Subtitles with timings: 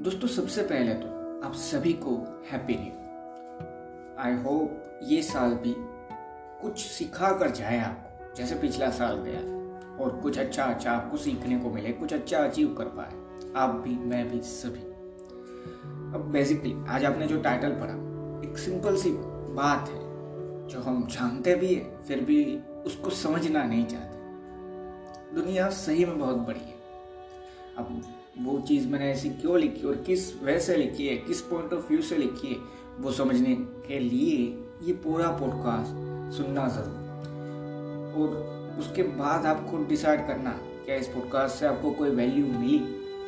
[0.00, 1.06] दोस्तों, सबसे पहले तो
[1.46, 2.10] आप सभी को
[2.50, 2.92] हैप्पी न्यू
[4.22, 5.74] आई होप ये साल भी
[6.62, 9.40] कुछ सिखा कर जाए आपको, जैसे पिछला साल गया
[10.04, 13.12] और कुछ अच्छा अच्छा आपको सीखने को मिले, कुछ अच्छा अचीव कर पाए।
[13.56, 14.80] आप भी, मैं भी, सभी।
[16.14, 17.94] अब बेसिकली आज आपने जो टाइटल पढ़ा,
[18.50, 19.10] एक सिंपल सी
[19.54, 20.00] बात है,
[20.68, 26.36] जो हम जानते भी है, फिर भी उसको समझना नहीं चाहते। दुनिया सही में बहुत
[26.36, 26.78] बड़ी है।
[27.76, 28.02] अब
[28.40, 32.02] वो चीज़ मैंने ऐसी क्यों लिखी और किस वैसे लिखी है, किस पॉइंट ऑफ़ व्यू
[32.02, 32.56] से लिखी है,
[33.00, 33.54] वो समझने
[33.86, 34.36] के लिए
[34.82, 37.08] ये पूरा पॉडकास्ट सुनना ज़रूर।
[38.16, 40.50] और उसके बाद आप खुद डिसाइड करना
[40.84, 42.78] क्या इस पॉडकास्ट से आपको कोई वैल्यू मिली।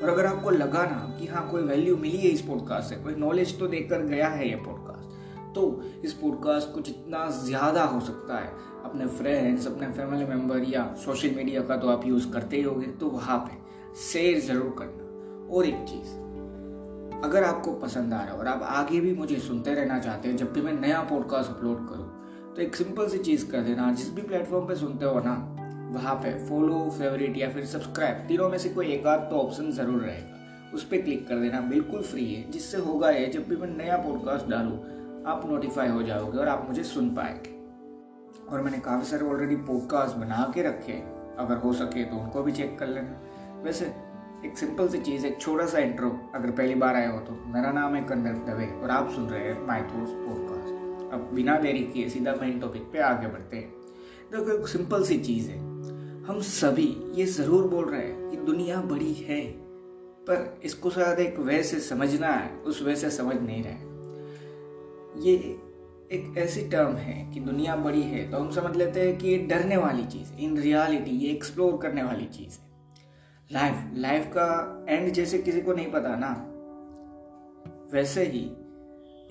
[0.03, 3.15] और अगर आपको लगा ना कि हाँ कोई वैल्यू मिली है इस पॉडकास्ट से, कोई
[3.17, 4.91] नॉलेज तो देकर गया है ये पॉडकास्ट
[5.55, 5.62] तो
[6.05, 8.53] इस पॉडकास्ट को जितना ज़्यादा हो सकता है।
[8.84, 12.87] अपने फ्रेंड्स अपने फैमिली मेंबर या सोशल मीडिया का तो आप यूज़ करते ही होगे
[13.01, 13.61] तो वहाँ पे
[14.03, 15.02] शेयर ज़रूर करना।
[15.51, 16.21] और एक चीज़।
[17.25, 20.37] अगर आपको पसंद आ रहा है और आप आगे भी मुझे सुनते रहना चाहते हैं,
[20.37, 22.11] जब भी मैं नया पॉडकास्ट अपलोड करूँ
[22.57, 25.34] तो एक सिंपल सी चीज़ कर देना। जिस भी प्लेटफॉर्म पे सुनते हो ना,
[25.93, 29.71] वहाँ पे फॉलो फेवरेट या फिर सब्सक्राइब तीनों में से कोई एक आध तो ऑप्शन
[29.71, 33.56] ज़रूर रहेगा। उस पर क्लिक कर देना, बिल्कुल फ्री है। जिससे होगा ये, जब भी
[33.56, 34.79] मैं नया पॉडकास्ट डालूँ,
[35.27, 37.61] आप नोटिफाई हो जाओगे और आप मुझे सुन पाएँगे।
[38.51, 40.93] और मैंने काफ़ी सारे ऑलरेडी पॉडकास्ट बना के रखे
[41.39, 43.21] अगर हो सके तो उनको भी चेक कर लेना।
[43.62, 43.93] वैसे
[44.45, 47.71] एक सिंपल सी चीज़, एक छोटा सा इंट्रो अगर पहली बार आए हो तो। मेरा
[47.73, 51.79] नाम है कंदर दवे और आप सुन रहे हैं माई थॉट्स पॉडकास्ट अब बिना देरी
[51.84, 53.71] किए सीधा मेन टॉपिक पे आगे बढ़ते हैं।
[54.33, 55.59] देखो, एक सिंपल सी चीज़ है।
[56.25, 59.41] हम सभी ये ज़रूर बोल रहे हैं कि दुनिया बड़ी है,
[60.27, 63.91] पर इसको शायद एक वे से समझना है, उस वे से समझ नहीं रहे
[65.23, 65.37] ये
[66.12, 69.39] एक ऐसी टर्म है कि दुनिया बड़ी है तो हम समझ लेते हैं कि ये
[69.47, 72.72] डरने वाली चीज़ इन रियलिटी ये एक्सप्लोर करने वाली चीज़ है।
[73.53, 76.28] लाइफ लाइफ का एंड जैसे किसी को नहीं पता ना,
[77.92, 78.41] वैसे ही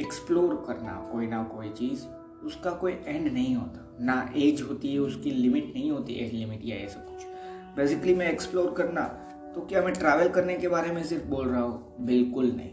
[0.02, 2.06] एक्सप्लोर करना कोई ना कोई चीज़,
[2.46, 6.62] उसका कोई एंड नहीं होता। ना एज होती है, उसकी लिमिट नहीं होती एज लिमिट
[6.66, 7.26] या ऐसा कुछ।
[7.78, 9.04] बेसिकली मैं एक्सप्लोर करना
[9.56, 12.06] तो क्या मैं ट्रैवल करने के बारे में सिर्फ़ बोल रहा हूँ?
[12.06, 12.72] बिल्कुल नहीं।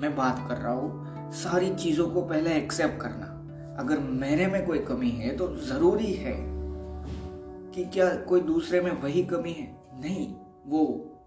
[0.00, 3.26] मैं बात कर रहा हूँ, सारी चीज़ों को पहले एक्सेप्ट करना।
[3.78, 6.36] अगर मेरे में कोई कमी है तो ज़रूरी है
[7.74, 9.68] कि क्या कोई दूसरे में वही कमी है?
[10.00, 10.32] नहीं।
[10.64, 10.82] वो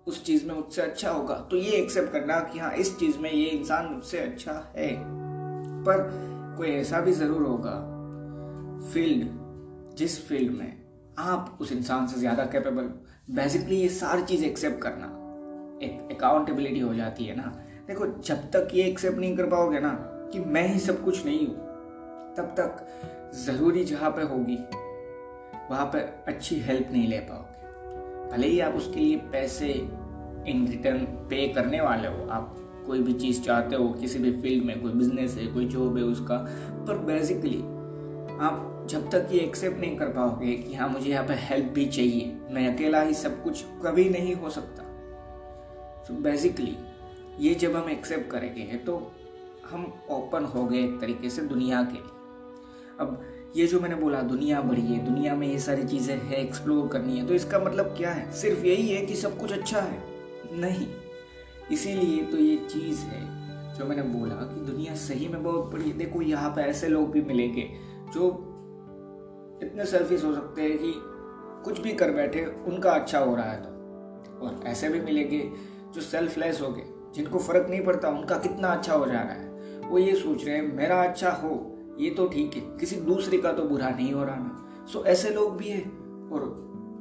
[0.07, 3.31] उस चीज़ में मुझसे अच्छा होगा तो ये एक्सेप्ट करना कि हाँ इस चीज़ में
[3.31, 4.93] ये इंसान मुझसे अच्छा है।
[5.83, 6.09] पर
[6.57, 7.75] कोई ऐसा भी ज़रूर होगा
[8.93, 10.81] फ़ील्ड जिस फ़ील्ड में
[11.19, 12.89] आप उस इंसान से ज़्यादा कैपेबल
[13.31, 15.05] बेसिकली ये सारी चीज़ एक्सेप्ट करना,
[15.85, 17.51] एक अकाउंटेबिलिटी हो जाती है ना।
[17.87, 19.89] देखो, जब तक ये एक्सेप्ट नहीं कर पाओगे ना,
[20.33, 21.55] कि मैं ही सब कुछ नहीं हूँ,
[22.37, 24.55] तब तक ज़रूरी जहाँ पे होगी,
[25.71, 25.99] वहाँ पे
[26.31, 27.52] अच्छी हेल्प नहीं ले पाओगे।
[28.33, 29.67] भले ही आप उसके लिए पैसे
[30.47, 32.55] इन रिटर्न पे करने वाले हो, आप
[32.85, 36.03] कोई भी चीज़ चाहते हो, किसी भी फ़ील्ड में, कोई बिज़नेस है, कोई जॉब है
[36.03, 36.37] उसका,
[36.87, 37.57] पर बेसिकली
[38.41, 41.85] आप जब तक ये एक्सेप्ट नहीं कर पाओगे कि हाँ मुझे यहाँ पे हेल्प भी
[41.87, 44.83] चाहिए, मैं अकेला ही सब कुछ कभी नहीं हो सकता।
[46.03, 46.75] तो बेसिकली
[47.39, 48.95] ये जब हम एक्सेप्ट करेंगे तो
[49.69, 52.11] हम ओपन हो गए एक तरीके से दुनिया के लिए।
[52.99, 53.21] अब
[53.55, 57.17] ये जो मैंने बोला, दुनिया बड़ी है, दुनिया में ये सारी चीज़ें है एक्सप्लोर करनी
[57.17, 58.31] है तो इसका मतलब क्या है?
[58.31, 59.97] सिर्फ़ यही है कि सब कुछ अच्छा है।
[60.51, 60.87] नहीं,
[61.71, 63.21] इसीलिए तो ये चीज़ है
[63.75, 67.11] जो मैंने बोला कि दुनिया सही में बहुत बड़ी है। देखो, यहाँ पे ऐसे लोग
[67.11, 67.69] भी मिलेंगे
[68.13, 68.29] जो
[69.63, 70.93] इतने सेल्फिश हो सकते हैं कि
[71.65, 75.39] कुछ भी कर बैठे, उनका अच्छा हो रहा है तो। और ऐसे भी मिलेंगे
[75.93, 79.89] जो सेल्फलेस हो गए, जिनको फ़र्क नहीं पड़ता, उनका कितना अच्छा हो जा रहा है।
[79.89, 83.51] वो ये सोच रहे हैं, मेरा अच्छा हो ये तो ठीक है, किसी दूसरे का
[83.53, 86.41] तो बुरा नहीं हो रहा ना। सो ऐसे लोग भी हैं और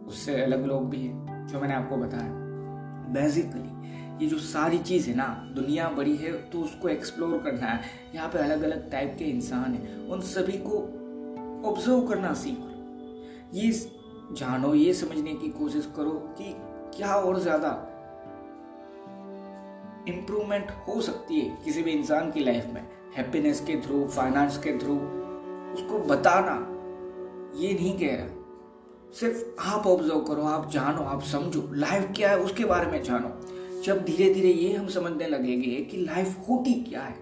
[0.08, 2.30] उससे अलग लोग भी हैं, जो मैंने आपको बताया।
[3.12, 3.70] बेसिकली
[4.20, 7.80] ये जो सारी चीज़ है ना, दुनिया बड़ी है तो उसको एक्सप्लोर करना है।
[8.14, 10.78] यहाँ पे अलग अलग टाइप के इंसान हैं, उन सभी को
[11.70, 12.68] ऑब्ज़र्व करना सीखो।
[13.54, 13.70] ये
[14.32, 16.54] जानो, ये समझने की कोशिश करो कि
[16.96, 17.70] क्या और ज़्यादा
[20.08, 22.82] इम्प्रूवमेंट हो सकती है किसी भी इंसान की लाइफ में।
[23.16, 24.94] हैप्पीनेस के थ्रू फाइनेंस के थ्रू
[25.74, 26.54] उसको बताना,
[27.58, 32.38] ये नहीं कह रहा। सिर्फ़ आप ऑब्ज़र्व करो, आप जानो, आप समझो लाइफ क्या है,
[32.38, 37.00] उसके बारे में जानो। जब धीरे धीरे ये हम समझने लगेंगे कि लाइफ होती क्या
[37.00, 37.14] है,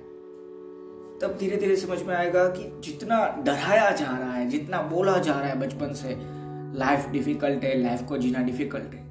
[1.21, 5.33] तब धीरे धीरे समझ में आएगा कि जितना डराया जा रहा है, जितना बोला जा
[5.33, 6.17] रहा है बचपन से
[6.79, 9.09] लाइफ डिफ़िकल्ट है लाइफ को जीना डिफ़िकल्ट है।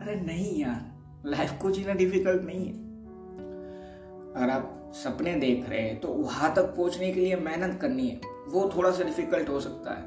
[0.00, 2.74] अरे नहीं यार लाइफ को जीना डिफ़िकल्ट नहीं है।
[4.34, 8.20] अगर आप सपने देख रहे हैं तो वहाँ तक पहुँचने के लिए मेहनत करनी है।
[8.48, 10.02] वो थोड़ा सा डिफ़िकल्ट हो सकता है।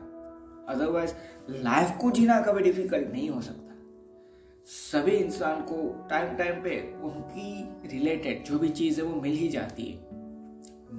[0.69, 1.13] अदरवाइज़
[1.49, 3.59] लाइफ को जीना कभी डिफ़िकल्ट नहीं हो सकता।
[4.65, 9.47] सभी इंसान को टाइम टाइम पे उनकी रिलेटेड जो भी चीज़ है, वो मिल ही
[9.47, 9.97] जाती है।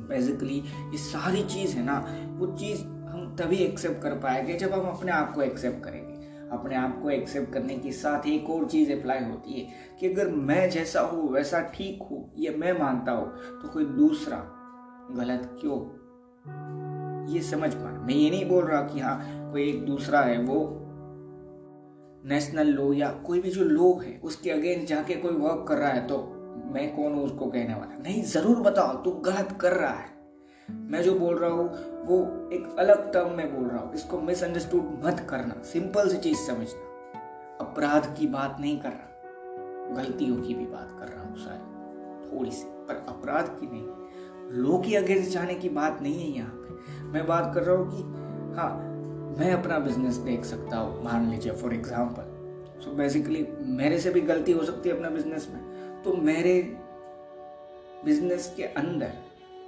[0.09, 0.59] बेसिकली
[0.91, 1.99] ये सारी चीज़ है ना,
[2.39, 6.04] वो चीज़ हम तभी एक्सेप्ट कर पाएँगे जब हम अपने आप को एक्सेप्ट करेंगे।
[6.53, 10.29] अपने आप को एक्सेप्ट करने के साथ एक और चीज़ अप्लाई होती है कि अगर
[10.29, 13.29] मैं जैसा हूँ, वैसा ठीक हूँ, ये मैं मानता हूँ
[13.63, 14.37] तो कोई दूसरा
[15.13, 15.81] गलत क्यों?
[17.35, 20.81] ये समझ पाना। मैं ये नहीं बोल रहा कि हाँ कोई एक दूसरा है, वो
[22.27, 25.91] नेशनल लो या कोई भी जो लो है, उसके अगेंस्ट जाके कोई वर्क कर रहा
[25.91, 26.19] है तो
[26.75, 27.99] मैं कौन हूँ उसको कहने वाला?
[28.03, 30.14] नहीं, ज़रूर बताओ, तू गलत कर रहा है।
[30.69, 31.69] मैं जो बोल रहा हूँ,
[32.05, 36.39] वो एक अलग टर्म में बोल रहा हूँ। इसको मिसअंडरस्टूड मत करना। सिंपल सी चीज़
[36.39, 36.83] समझना।
[37.61, 42.51] अपराध की बात नहीं कर रहा। गलतियों की भी बात कर रहा हूँ शायद, थोड़ी
[42.51, 47.27] सी। पर अपराध की नहीं। लो की जाने की बात नहीं है यहाँ पे। मैं
[47.27, 48.03] बात कर रहा हूँ कि
[48.57, 48.71] हाँ
[49.39, 52.33] मैं अपना बिज़नेस देख सकता हूँ। मान लीजिए फॉर एग्ज़ाम्पल
[52.81, 56.61] सो बेसिकली मेरे से भी गलती हो सकती है अपना बिज़नेस में। तो मेरे
[58.05, 59.13] बिज़नेस के अंदर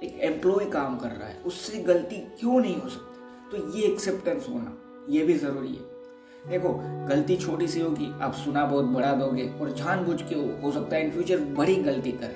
[0.03, 3.51] एक एम्प्लॉय काम कर रहा है उससे गलती क्यों नहीं हो सकती?
[3.51, 6.73] तो ये एक्सेप्टेंस होना ये भी ज़रूरी है। देखो
[7.07, 11.05] गलती छोटी सी होगी आप सुना बहुत बड़ा दोगे और जानबूझ के हो, सकता है
[11.05, 12.35] इन फ्यूचर बड़ी गलती करें।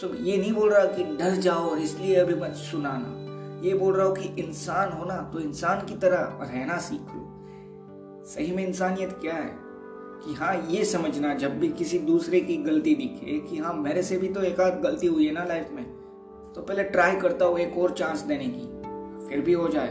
[0.00, 3.20] सो ये नहीं बोल रहा कि डर जाओ और इसलिए अभी मत सुनाना।
[3.66, 8.24] ये बोल रहा हूँ कि इंसान हो ना तो इंसान की तरह रहना सीख लो।
[8.26, 9.50] सही में इंसानियत क्या है?
[10.24, 14.18] कि हाँ ये समझना जब भी किसी दूसरे की गलती दिखे कि हाँ मेरे से
[14.18, 16.03] भी तो एक आध गलती हुई है ना लाइफ में।
[16.54, 18.84] तो पहले ट्राई करता हूँ, एक और चांस देने की।
[19.28, 19.88] फिर भी हो जाए।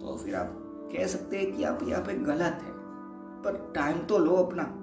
[0.00, 0.56] तो फिर आप
[0.96, 2.80] कह सकते हैं कि आप यहाँ पे गलत है।
[3.42, 4.76] पर टाइम तो लो अपना।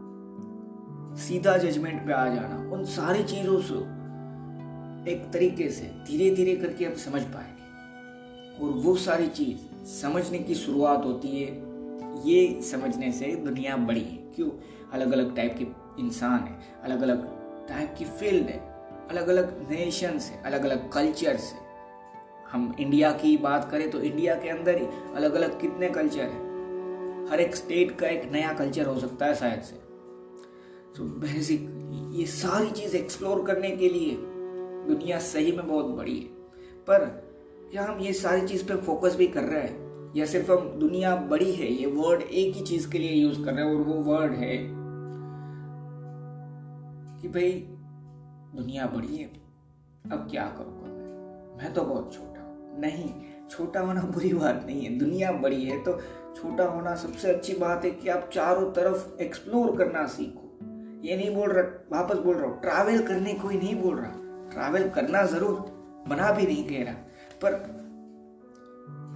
[1.16, 3.74] सीधा जजमेंट पे आ जाना। उन सारी चीज़ों से
[5.12, 7.68] एक तरीके से धीरे धीरे करके आप समझ पाएँगे।
[8.64, 11.68] और वो सारी चीज़ समझने की शुरुआत होती है।
[12.30, 14.50] ये समझने से दुनिया बड़ी है। क्यों?
[14.94, 15.68] अलग अलग टाइप के
[16.02, 17.26] इंसान है। अलग अलग
[17.68, 18.67] टाइप की फ़ील्ड है।
[19.12, 21.56] अलग अलग नेशन से अलग अलग कल्चर से।
[22.52, 27.28] हम इंडिया की बात करें तो इंडिया के अंदर ही अलग अलग कितने कल्चर हैं?
[27.32, 29.76] हर एक स्टेट का एक नया कल्चर हो सकता है शायद से।
[30.96, 31.68] तो बेसिक
[32.14, 34.16] ये सारी चीज़ एक्सप्लोर करने के लिए
[34.88, 36.28] दुनिया सही में बहुत बड़ी है।
[36.88, 37.06] पर
[37.72, 39.88] क्या हम ये सारी चीज़ पे फोकस भी कर रहे हैं?
[40.16, 43.54] या सिर्फ़ हम दुनिया बड़ी है, ये वर्ड एक ही चीज़ के लिए यूज़ कर
[43.54, 44.58] रहे हैं और वो वर्ड है
[47.22, 47.77] कि भाई
[48.56, 49.26] दुनिया बड़ी है।
[50.12, 53.10] अब क्या करूँगा मैं मैं तो बहुत छोटा हूँ। नहीं,
[53.50, 55.94] छोटा होना बुरी बात नहीं है। दुनिया बड़ी है तो
[56.36, 60.44] छोटा होना सबसे अच्छी बात है कि आप चारों तरफ़ एक्सप्लोर करना सीखो।
[61.04, 64.12] ये नहीं बोल रहा, वापस बोल रहा हूँ ट्रैवल करने कोई नहीं बोल रहा।
[64.52, 66.94] ट्रैवल करना ज़रूर मना भी नहीं कह रहा।
[67.44, 67.54] पर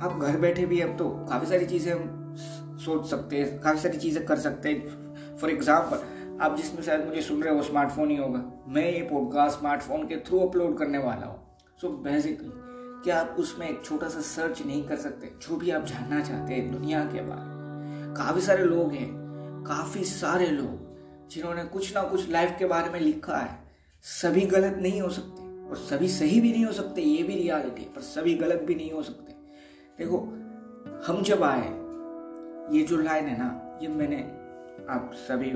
[0.05, 2.35] आप घर बैठे भी अब तो काफ़ी सारी चीज़ें हम
[2.85, 7.21] सोच सकते हैं, काफ़ी सारी चीज़ें कर सकते हैं। फॉर एग्ज़ाम्पल आप जिसमें शायद मुझे
[7.21, 11.27] सुन रहे हो स्मार्टफ़ोन ही होगा। मैं ये पॉडकास्ट स्मार्टफ़ोन के थ्रू अपलोड करने वाला
[11.27, 12.51] हूँ। सो बेसिकली
[13.03, 15.27] क्या आप उसमें एक छोटा सा सर्च नहीं कर सकते?
[15.27, 19.09] जो भी आप जानना चाहते हैं दुनिया के बारे में। काफ़ी सारे लोग हैं,
[19.67, 23.59] काफ़ी सारे लोग, जिन्होंने कुछ ना कुछ लाइफ के बारे में लिखा है।
[24.01, 27.81] सभी गलत नहीं हो सकते, और सभी सही भी नहीं हो सकते, ये भी रियलिटी
[27.81, 29.31] पर सभी गलत भी नहीं हो सकते।
[29.97, 30.17] देखो,
[31.07, 31.67] हम जब आए,
[32.77, 34.21] ये जो लाइन है ना, ये मैंने
[34.89, 35.51] आप सभी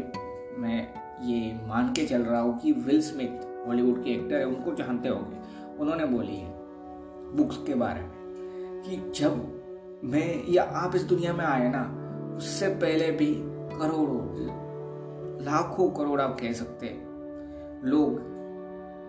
[0.57, 4.75] मैं ये मान के चल रहा हूँ कि विल स्मिथ हॉलीवुड के एक्टर है, उनको
[4.75, 5.37] जानते होंगे।
[5.79, 6.53] उन्होंने बोली है
[7.35, 9.51] बुक्स के बारे में कि जब
[10.03, 12.01] मैं, या आप इस दुनिया में आए ना,
[12.37, 13.35] उससे पहले भी
[13.79, 14.21] करोड़ों,
[15.45, 16.87] लाखों करोड़ आप कह सकते
[17.89, 18.33] लोग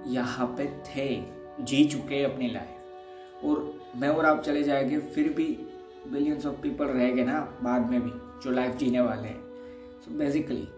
[0.06, 1.24] यहाँ पे थे,
[1.60, 5.66] जी चुके अपनी लाइफ और मैं और आप चले जाएँगे, फिर भी
[6.12, 8.10] बिलियंस ऑफ़ पीपल रह गए ना, बाद में भी,
[8.44, 9.40] जो लाइफ जीने वाले हैं।
[10.00, 10.68] सो बेसिकली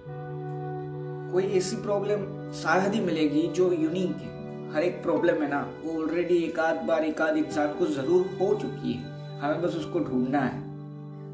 [1.33, 6.03] कोई ऐसी प्रॉब्लम शायद ही मिलेगी जो यूनिक है। हर एक प्रॉब्लम है ना वो
[6.03, 10.01] ऑलरेडी एक आध बार एक आध इंसान को ज़रूर हो चुकी है। हमें बस उसको
[10.01, 10.67] ढूंढना है।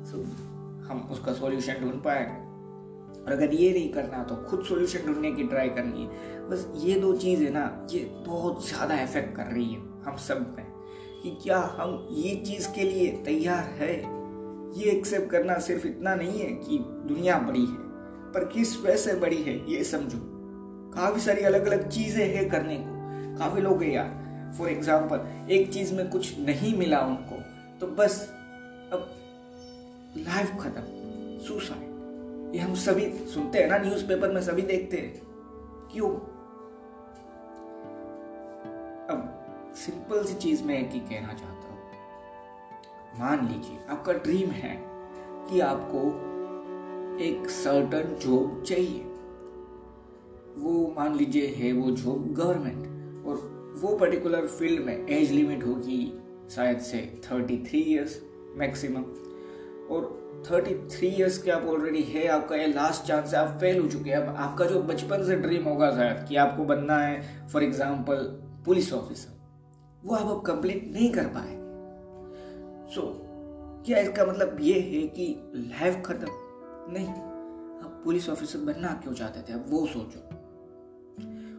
[0.04, 0.18] So,
[0.86, 2.42] हम उसका सॉल्यूशन ढूंढ पाएँगे।
[3.24, 6.08] और अगर ये नहीं करना तो खुद सॉल्यूशन ढूँढने की ट्राई करनी है।
[6.48, 10.54] बस ये दो चीज़ है ना ये बहुत ज़्यादा इफ़ेक्ट कर रही है हम सब
[10.58, 10.66] में।
[11.22, 13.92] कि क्या हम ये चीज़ के लिए तैयार है?
[14.78, 17.93] ये एक्सेप्ट करना सिर्फ़ इतना नहीं है कि दुनिया बड़ी है।
[18.34, 20.18] पर किस वजह से बड़ी है, ये समझो।
[20.94, 25.72] काफ़ी सारी अलग अलग चीज़ें हैं करने को। काफ़ी लोग हैं यार फॉर एग्ज़ाम्पल एक
[25.72, 27.40] चीज़ में कुछ नहीं मिला उनको
[27.80, 28.20] तो बस
[28.92, 29.08] अब
[30.18, 30.82] लाइफ खत्म
[31.46, 35.12] सुसाइड ये हम सभी सुनते हैं ना न्यूज़पेपर में, सभी देखते हैं।
[35.92, 36.10] क्यों?
[39.10, 44.76] अब सिंपल सी चीज़ मैं एक ही कहना चाहता हूँ। मान लीजिए, आपका ड्रीम है
[45.48, 46.00] कि आपको
[47.14, 49.00] एक सर्टन जॉब चाहिए।
[50.56, 53.36] वो मान लीजिए है वो जॉब गवर्नमेंट और
[53.82, 56.00] वो पर्टिकुलर फ़ील्ड में एज लिमिट होगी
[56.54, 58.20] शायद से थर्टी थ्री ईयर्स
[58.56, 59.02] मैक्सिमम
[59.94, 60.08] और
[60.50, 63.88] थर्टी थ्री ईयर्स के आप ऑलरेडी है आपका ये लास्ट चांस है आप फेल हो
[63.88, 67.64] चुके हैं। अब आपका जो बचपन से ड्रीम होगा शायद कि आपको बनना है फॉर
[67.64, 68.24] एग्ज़ाम्पल
[68.64, 71.52] पुलिस ऑफिसर वो आप अब कंप्लीट नहीं कर पाए
[72.94, 73.06] सो so,
[73.86, 76.43] क्या इसका मतलब ये है कि लाइफ खत्म?
[76.88, 79.52] नहीं, आप पुलिस ऑफिसर बनना क्यों चाहते थे?
[79.52, 80.20] अब वो सोचो।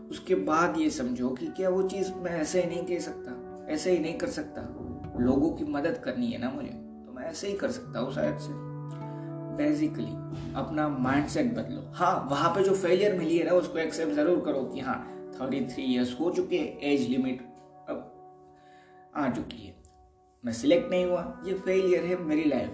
[0.09, 3.31] उसके बाद ये समझो कि क्या वो चीज़ मैं ऐसे ही नहीं कह सकता,
[3.73, 4.61] ऐसे ही नहीं कर सकता।
[5.19, 8.37] लोगों की मदद करनी है ना मुझे तो मैं ऐसे ही कर सकता हूँ शायद
[8.37, 8.53] से।
[9.57, 10.11] बेसिकली
[10.55, 14.63] अपना माइंडसेट बदलो। हाँ वहाँ पे जो फेलियर मिली है ना, उसको एक्सेप्ट ज़रूर करो
[14.65, 14.97] कि हाँ
[15.33, 17.41] थर्टी थ्री ईयर्स हो चुके हैं एज लिमिट
[17.89, 18.11] अब
[19.17, 19.75] आ चुकी है।
[20.43, 22.73] मैं सिलेक्ट नहीं हुआ, ये फेलियर है मेरी लाइफ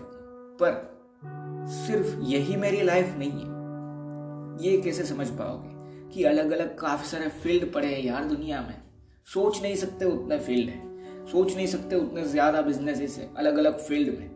[0.61, 0.90] पर
[1.67, 3.49] सिर्फ़ यही मेरी लाइफ नहीं है।
[4.63, 5.69] ये कैसे समझ पाओगे
[6.13, 8.81] कि अलग अलग काफ़ी सारे फ़ील्ड पड़े हैं यार दुनिया में?
[9.25, 13.77] सोच नहीं सकते उतने फ़ील्ड है। सोच नहीं सकते उतने ज़्यादा बिजनेसेस है अलग अलग
[13.77, 14.31] फ़ील्ड में।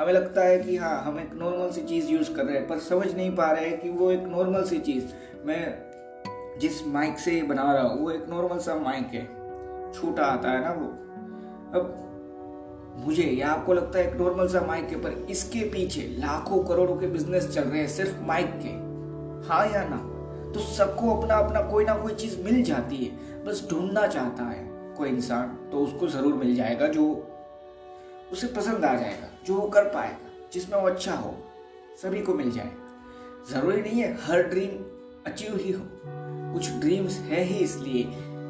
[0.00, 2.78] हमें लगता है कि हाँ हम एक नॉर्मल सी चीज़ यूज़ कर रहे हैं, पर
[2.78, 5.04] समझ नहीं पा रहे हैं कि वो एक नॉर्मल सी चीज़।
[5.44, 9.24] मैं जिस माइक से बना रहा हूँ, वो एक नॉर्मल सा माइक है।
[9.92, 10.86] छोटा आता है ना वो।
[11.80, 12.02] अब
[12.96, 16.96] मुझे या आपको लगता है एक नॉर्मल सा माइक है, पर इसके पीछे लाखों करोड़ों
[16.96, 18.68] के बिज़नेस चल रहे हैं सिर्फ़ माइक के।
[19.48, 19.96] हाँ या ना?
[20.54, 24.64] तो सबको अपना अपना कोई ना कोई चीज़ मिल जाती है। बस ढूंढना चाहता है
[24.96, 27.04] कोई इंसान तो उसको ज़रूर मिल जाएगा जो
[28.32, 31.34] उसे पसंद आ जाएगा, जो वो कर पाएगा, जिसमें वो अच्छा हो,
[32.02, 34.70] सभी को मिल जाएगा ज़रूरी नहीं है हर ड्रीम
[35.26, 35.82] अचीव ही हो।
[36.52, 38.02] कुछ ड्रीम्स है ही इसलिए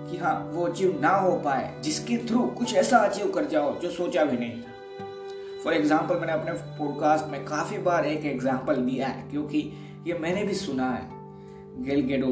[0.07, 3.91] कि हाँ वो अचीव ना हो पाए, जिसके थ्रू कुछ ऐसा अचीव कर जाओ जो
[3.91, 9.07] सोचा भी नहीं था। फॉर एग्ज़ाम्पल मैंने अपने पॉडकास्ट में काफ़ी बार एक एग्ज़ाम्पल दिया
[9.07, 9.59] है, क्योंकि
[10.07, 12.29] ये मैंने भी सुना है। गेल गेडो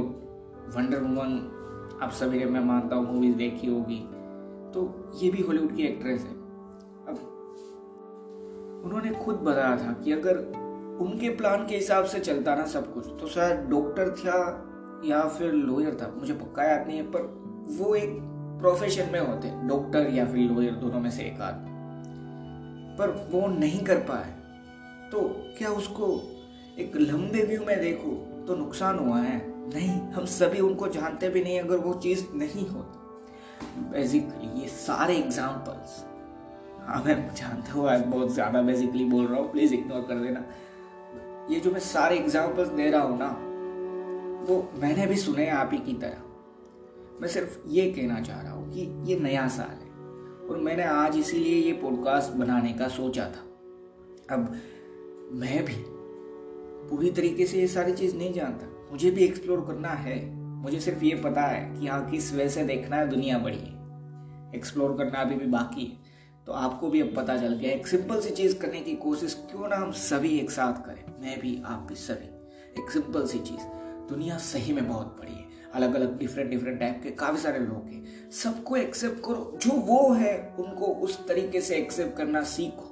[0.76, 3.98] वंडर वुमन आप सभी ने मैं मानता हूँ मूवीज़ देखी होगी।
[4.74, 6.32] तो ये भी हॉलीवुड की एक्ट्रेस है।
[7.08, 7.18] अब
[8.84, 10.38] उन्होंने खुद बताया था कि अगर
[11.00, 14.40] उनके प्लान के हिसाब से चलता ना सब कुछ तो शायद डॉक्टर था
[15.04, 18.18] या फिर लॉयर था, मुझे पक्का याद नहीं है, पर वो एक
[18.60, 21.64] प्रोफेशन में होते डॉक्टर या फिर लॉयर दोनों में से एक आध।
[22.98, 24.30] पर वो नहीं कर पाए
[25.10, 25.20] तो
[25.58, 26.06] क्या उसको
[26.78, 28.10] एक लंबे व्यू में देखो
[28.46, 29.36] तो नुकसान हुआ है?
[29.66, 35.16] नहीं, हम सभी उनको जानते भी नहीं, अगर वो चीज़ नहीं होती। बेसिकली ये सारे
[35.16, 36.04] एग्जाम्पल्स
[36.86, 40.44] हाँ मैं जानता हूँ आज बहुत ज़्यादा बेसिकली बोल रहा हूँ प्लीज़ इग्नोर कर देना।
[41.50, 43.28] ये जो मैं सारे एग्जाम्पल्स दे रहा हूँ ना,
[44.44, 46.22] वो मैंने भी सुने आप ही की तरह।
[47.20, 49.90] मैं सिर्फ़ ये कहना चाह रहा हूँ कि ये नया साल है
[50.48, 53.44] और मैंने आज इसीलिए ये पॉडकास्ट बनाने का सोचा था।
[54.34, 54.56] अब
[55.32, 55.74] मैं भी
[56.90, 61.04] पूरी तरीके से ये सारी चीज़ नहीं जानता। मुझे भी एक्सप्लोर करना है। मुझे सिर्फ़
[61.04, 63.74] ये पता है कि हाँ किस वजह से देखना है, दुनिया बड़ी है।
[64.56, 65.98] एक्सप्लोर करना अभी भी बाकी है।
[66.46, 69.68] तो आपको भी अब पता चल गया एक सिंपल सी चीज़ करने की कोशिश क्यों
[69.68, 72.26] ना हम सभी एक साथ करें। मैं भी, आप भी सभी।
[72.82, 73.62] एक सिंपल सी चीज़।
[74.08, 77.84] दुनिया सही में बहुत बड़ी है। अलग अलग डिफरेंट डिफरेंट टाइप के, काफ़ी सारे लोग
[77.86, 82.90] हैं सबको एक्सेप्ट करो। जो वो है, उनको उस तरीके से एक्सेप्ट करना सीखो।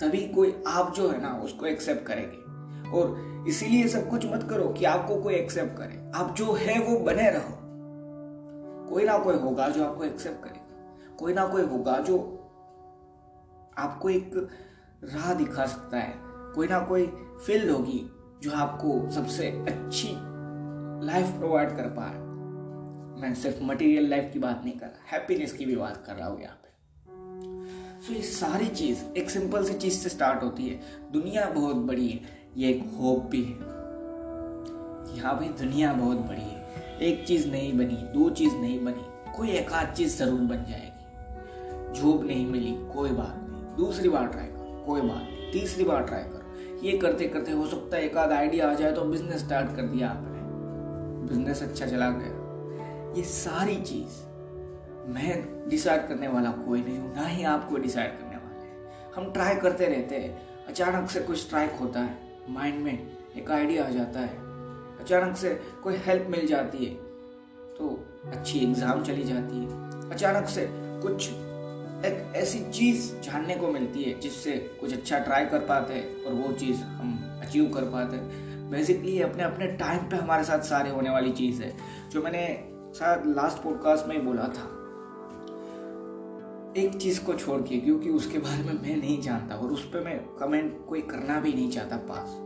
[0.00, 2.46] तभी कोई, आप जो है ना, उसको एक्सेप्ट करेंगे।
[2.90, 6.98] और इसीलिए सब कुछ मत करो कि आपको कोई एक्सेप्ट करे। आप जो है, वो
[6.98, 7.58] बने रहो।
[8.90, 10.66] कोई ना कोई होगा जो आपको एक्सेप्ट करेगा।
[11.16, 12.32] कोई ना कोई होगा जो
[13.78, 14.48] आपको एक
[15.04, 16.14] राह दिखा सकता है।
[16.54, 17.06] कोई ना कोई
[17.46, 18.10] फ़ील्ड होगी
[18.42, 20.08] जो आपको सबसे अच्छी
[21.02, 22.14] लाइफ प्रोवाइड कर पाए
[23.22, 26.28] मैं सिर्फ़ मटेरियल लाइफ की बात नहीं कर रहा हैप्पीनेस की भी बात कर रहा
[26.28, 26.66] हूँ यहाँ पे।
[28.02, 30.80] सो so, ये सारी चीज़ एक सिंपल सी चीज़ से स्टार्ट होती है।
[31.12, 32.20] दुनिया बहुत बड़ी है
[32.56, 37.78] ये एक होप भी है। कि हाँ भाई दुनिया बहुत बड़ी है। एक चीज़ नहीं
[37.78, 42.76] बनी दो चीज़ नहीं बनी कोई एक आध चीज़ ज़रूर बन जाएगी। जॉब नहीं मिली
[42.94, 46.98] कोई बात नहीं। दूसरी बार ट्राई करो कोई बात नहीं। तीसरी बार ट्राई करो। ये
[46.98, 50.08] करते करते हो सकता है एक आध आइडिया आ जाए तो बिज़नेस स्टार्ट कर दिया
[50.08, 50.35] आपने।
[51.28, 54.24] बिज़नेस अच्छा चला गया। ये सारी चीज़
[55.08, 59.54] मैं डिसाइड करने वाला कोई नहीं हूँ, ना ही आपको डिसाइड करने वाले हम ट्राई
[59.56, 62.18] करते रहते हैं। अचानक से कुछ स्ट्राइक होता है
[62.50, 62.92] माइंड में
[63.36, 64.44] एक आइडिया आ जाता है।
[65.00, 65.50] अचानक से
[65.82, 66.94] कोई हेल्प मिल जाती है
[67.74, 67.88] तो
[68.28, 70.66] अच्छी एग्ज़ाम चली जाती है। अचानक से
[71.02, 71.28] कुछ
[72.06, 76.32] एक ऐसी चीज़ जानने को मिलती है जिससे कुछ अच्छा ट्राई कर पाते हैं और
[76.32, 78.16] वो चीज़ हम अचीव कर पाते
[78.70, 81.72] बेसिकली अपने अपने टाइम पे हमारे साथ सारे होने वाली चीज़ है,
[82.10, 82.46] जो मैंने
[82.98, 84.72] शायद लास्ट पॉडकास्ट में बोला था।
[86.76, 90.04] एक चीज़ को छोड़ के, क्योंकि उसके बारे में मैं नहीं जानता और उस पर
[90.04, 92.36] मैं कमेंट कोई करना भी नहीं चाहता पास।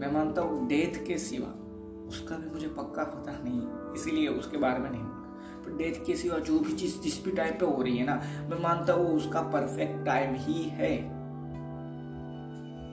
[0.00, 1.48] मैं मानता हूँ डेथ के सिवा
[2.08, 3.60] उसका भी मुझे पक्का पता नहीं,
[3.94, 5.00] इसीलिए उसके बारे में नहीं
[5.64, 8.14] पर डेथ के सिवा जो भी चीज़ जिस भी टाइम पे हो रही है ना,
[8.50, 10.96] मैं मानता हूँ उसका परफेक्ट टाइम ही है।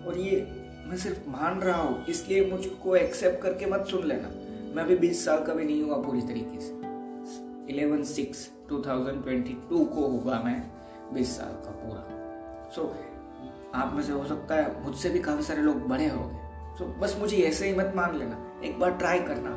[0.08, 0.36] और ये
[0.90, 4.30] मैं सिर्फ़ मान रहा हूँ इसलिए मुझको एक्सेप्ट करके मत सुन लेना।
[4.76, 6.72] मैं भी बीस साल का भी नहीं हुआ पूरी तरीके से।
[7.74, 10.72] Eleven six two thousand twenty two को हुआ मैं
[11.14, 12.02] बीस साल का पूरा।
[12.76, 12.90] सो so,
[13.76, 16.86] आप में से हो सकता है मुझसे भी काफ़ी सारे लोग बड़े हो गए। सो
[16.86, 19.56] so, बस मुझे ऐसे ही मत मान लेना। एक बार ट्राई करना।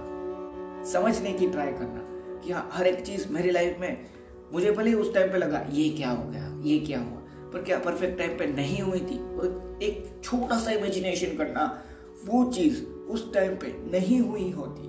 [0.92, 2.00] समझने की ट्राई करना
[2.40, 4.06] कि हाँ हर एक चीज़ मेरी लाइफ में
[4.52, 7.21] मुझे भले उस टाइम पे लगा ये क्या हो गया ये क्या हुआ।
[7.52, 9.18] पर क्या परफेक्ट टाइम पे नहीं हुई थी?
[9.36, 11.64] और एक छोटा सा इमेजिनेशन करना,
[12.26, 14.82] वो चीज़ उस टाइम पे नहीं हुई होती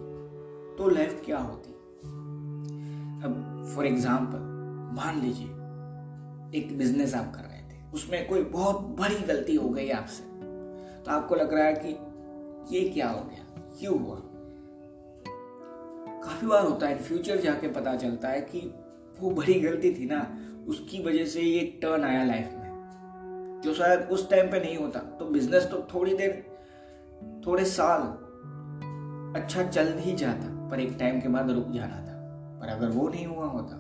[0.77, 1.71] तो लाइफ क्या होती?
[3.23, 4.51] अब फॉर एग्ज़ाम्पल
[4.95, 5.47] मान लीजिए,
[6.59, 10.23] एक बिज़नेस आप कर रहे थे, उसमें कोई बहुत बड़ी गलती हो गई आपसे
[11.03, 13.45] तो आपको लग रहा है कि ये क्या हो गया,
[13.79, 14.19] क्यों हुआ?
[16.23, 18.59] काफ़ी बार होता है फ्यूचर जाके पता चलता है कि
[19.19, 20.19] वो बड़ी गलती थी ना
[20.67, 24.99] उसकी वजह से ये टर्न आया लाइफ में। जो शायद उस टाइम पे नहीं होता
[24.99, 26.43] तो बिज़नेस तो थोड़ी देर,
[27.47, 28.01] थोड़े साल
[29.35, 32.13] अच्छा चल ही जाता, पर एक टाइम के बाद रुक जाना था।
[32.61, 33.77] पर अगर वो नहीं हुआ होता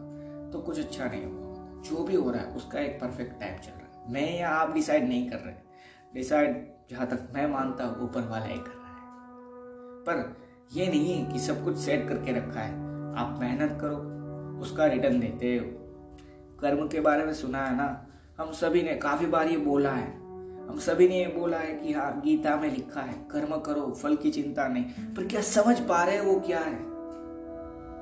[0.51, 3.57] तो कुछ अच्छा नहीं हुआ होता। जो भी हो रहा है, उसका एक परफेक्ट टाइम
[3.57, 5.53] चल रहा है। मैं या आप डिसाइड नहीं कर रहे।
[6.13, 9.03] डिसाइड जहाँ तक मैं मानता हूँ, ऊपर वाला ही कर रहा है।
[10.03, 10.35] पर
[10.75, 12.73] यह नहीं है कि सब कुछ सेट करके रखा है।
[13.15, 13.97] आप मेहनत करो,
[14.61, 15.82] उसका रिटर्न देते हो।
[16.63, 18.07] कर्म के बारे में सुना है ना,
[18.39, 20.07] हम सभी ने काफ़ी बार ये बोला है।
[20.67, 24.15] हम सभी ने ये बोला है कि हाँ गीता में लिखा है, कर्म करो, फल
[24.15, 26.77] की चिंता नहीं। पर क्या समझ पा रहे वो क्या है?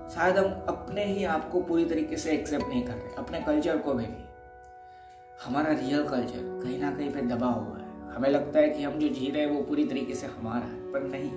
[0.09, 3.77] शायद हम अपने ही आप को पूरी तरीके से एक्सेप्ट नहीं कर रहे, अपने कल्चर
[3.77, 4.25] को भी नहीं।
[5.45, 8.93] हमारा रियल कल्चर कहीं ना कहीं पे दबा हुआ है। हमें लगता है कि हम
[8.93, 11.31] जो जी रहे हैं वो पूरी तरीके से हमारा है, पर नहीं।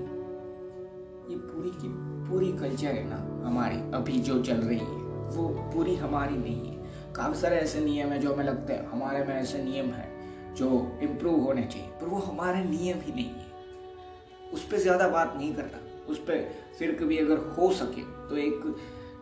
[1.31, 1.89] ये पूरी की
[2.31, 5.03] पूरी कल्चर है ना, हमारी, अभी जो चल रही है,
[5.37, 6.74] वो पूरी हमारी नहीं है।
[7.17, 10.09] काफ़ी सारे ऐसे नियम है जो हमें लगते हैं, हमारे में ऐसे नियम है
[10.55, 15.35] जो इम्प्रूव होने चाहिए, पर वो हमारे नियम ही नहीं है। उस पर ज़्यादा बात
[15.37, 16.49] नहीं करना, उस पर
[16.79, 18.75] फिर कभी अगर हो सके तो एक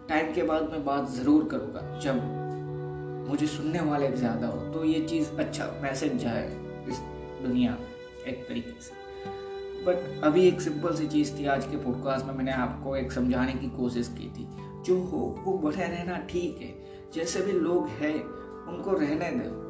[0.08, 2.40] टाइम के बाद मैं बात ज़रूर करूँगा, जब
[3.28, 6.46] मुझे सुनने वाले ज़्यादा हो तो ये चीज़ अच्छा मैसेज जाए
[6.88, 6.98] इस
[7.42, 7.86] दुनिया में,
[8.26, 9.00] एक तरीके से।
[9.84, 13.52] बट अभी एक सिंपल सी चीज़ थी, आज के पॉडकास्ट में मैंने आपको एक समझाने
[13.52, 14.46] की कोशिश की थी,
[14.82, 16.81] जो हो, वो बढ़े रहना ठीक है
[17.14, 18.24] जैसे भी लोग हैं,
[18.68, 19.62] उनको रहने दो।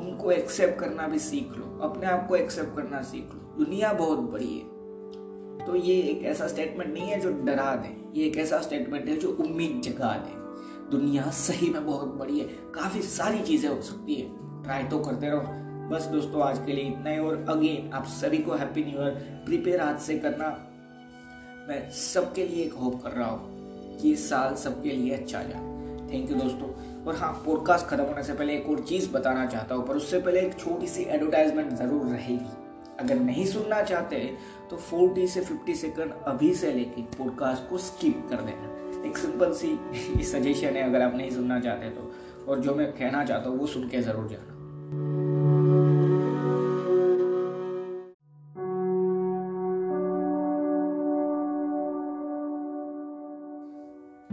[0.00, 4.18] उनको एक्सेप्ट करना भी सीख लो। अपने आप को एक्सेप्ट करना सीख लो। दुनिया बहुत
[4.18, 4.80] बड़ी है।
[5.66, 9.16] तो ये एक ऐसा स्टेटमेंट नहीं है जो डरा दे। ये एक ऐसा स्टेटमेंट है
[9.16, 10.40] जो उम्मीद जगा दे।
[10.90, 14.28] दुनिया सही में बहुत बड़ी है। काफ़ी सारी चीज़ें हो सकती है।
[14.62, 15.42] ट्राई तो करते रहो।
[15.88, 19.42] बस दोस्तों, आज के लिए इतना ही। और अगेन आप सभी को हैप्पी न्यू ईयर
[19.46, 20.48] प्रिपेयर आज से करना।
[21.68, 23.50] मैं सबके लिए एक होप कर रहा हूँ
[23.98, 25.70] कि इस साल सबके लिए अच्छा जाए।
[26.12, 29.74] थैंक यू दोस्तों। और हाँ पॉडकास्ट खत्म होने से पहले एक और चीज़ बताना चाहता
[29.74, 32.46] हूँ, पर उससे पहले एक छोटी सी एडवर्टाइजमेंट ज़रूर रहेगी।
[33.00, 34.18] अगर नहीं सुनना चाहते
[34.70, 39.52] तो 40 से 50 सेकंड अभी से लेके पॉडकास्ट को स्किप कर देना। एक सिंपल
[39.52, 39.78] सी
[40.24, 42.12] सजेशन है, अगर आप नहीं सुनना चाहते तो।
[42.48, 44.58] और जो मैं कहना चाहता हूँ, वो सुन के ज़रूर जाना।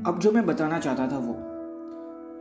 [0.08, 1.57] अब जो मैं बताना चाहता था वो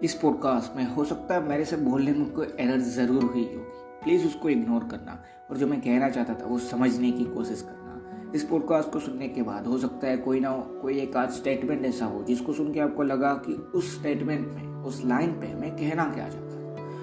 [0.04, 3.56] इस पॉडकास्ट में। हो सकता है मेरे से बोलने में कोई एरर ज़रूर हुई होगी।
[4.04, 8.32] प्लीज़ उसको इग्नोर करना। और जो मैं कहना चाहता था, वो समझने की कोशिश करना।
[8.34, 11.84] इस पॉडकास्ट को सुनने के बाद हो सकता है कोई ना कोई एक आध स्टेटमेंट
[11.84, 15.76] ऐसा हो, जिसको सुन के आपको लगा कि उस स्टेटमेंट में, उस लाइन पे मैं
[15.76, 16.56] कहना क्या चाहता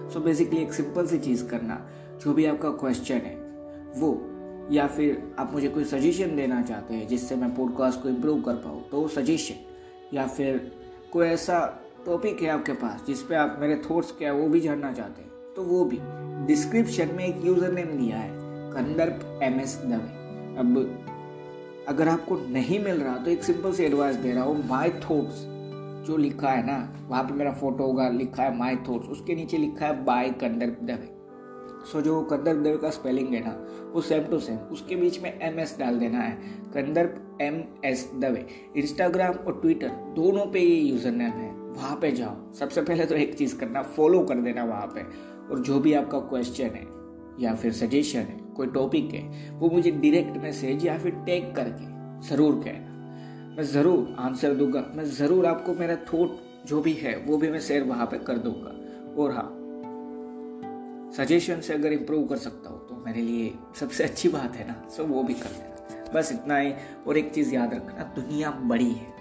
[0.09, 1.89] सो बेसिकली एक सिंपल सी चीज़ करना,
[2.25, 3.35] जो भी आपका क्वेश्चन है,
[3.99, 4.29] वो,
[4.71, 8.53] या फिर आप मुझे कोई सजेशन देना चाहते हैं, जिससे मैं पॉडकास्ट को इम्प्रूव कर
[8.53, 9.55] पाऊँ तो सजेशन
[10.13, 10.71] या फिर
[11.13, 14.59] कोई ऐसा टॉपिक है आपके पास, जिस पे आप मेरे थॉट्स क्या है वो भी
[14.59, 15.99] जानना चाहते हैं तो वो भी।
[16.47, 18.29] डिस्क्रिप्शन में एक यूज़र नेम दिया है
[18.71, 20.77] कंदर्प एम एस दवे अब,
[21.87, 25.45] अगर आपको नहीं मिल रहा तो एक सिंपल सी एडवाइस दे रहा हूँ माई थॉट्स
[26.07, 29.57] जो लिखा है ना, वहाँ पे मेरा फ़ोटो होगा, लिखा है माई थॉट्स उसके नीचे
[29.57, 31.11] लिखा है बाय कंदर्प दवे
[31.91, 33.55] सो जो कंदर्प देव का स्पेलिंग है ना,
[33.93, 36.37] वो सेम टू सेम उसके बीच में एम एस डाल देना है
[36.73, 38.45] Kandarp M S Dave
[38.77, 43.15] Instagram और ट्विटर दोनों पे ये यूज़र नेम है। वहाँ पे जाओ। सबसे पहले तो
[43.15, 45.01] एक चीज़ करना फॉलो कर देना वहाँ पे।
[45.49, 46.85] और जो भी आपका क्वेश्चन है,
[47.39, 51.91] या फिर सजेशन है, कोई टॉपिक है, वो मुझे डायरेक्ट मैसेज या फिर टैग करके
[52.27, 52.91] ज़रूर कहना।
[53.57, 57.59] मैं ज़रूर आंसर दूँगा। मैं ज़रूर आपको मेरा थॉट जो भी है, वो भी मैं
[57.61, 58.71] शेयर वहाँ पे कर दूँगा।
[59.17, 59.49] और हाँ
[61.13, 64.75] सजेशन से अगर इम्प्रूव कर सकता हूँ तो मेरे लिए सबसे अच्छी बात है ना
[64.89, 66.73] सो वो भी कर देना बस इतना ही।
[67.07, 69.11] और एक चीज़ याद रखना, दुनिया बड़ी है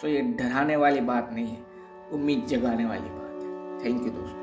[0.00, 1.65] सो ये डराने वाली बात नहीं है।
[2.12, 4.35] उम्मीद जगाने वाली बात है। थैंक यू दोस्तों।